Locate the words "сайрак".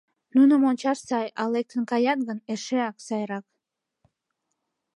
3.05-3.45